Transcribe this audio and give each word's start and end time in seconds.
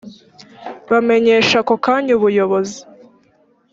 bamenyesha 0.89 1.55
ako 1.61 1.75
kanya 1.85 2.11
ubuyobozi 2.17 2.79